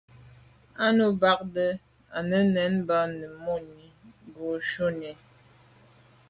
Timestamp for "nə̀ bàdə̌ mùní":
2.53-3.85